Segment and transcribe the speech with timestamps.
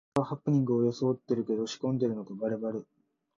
[0.15, 2.79] この動画、ハプニングをよそおってるけど仕込んでるのがバレバレ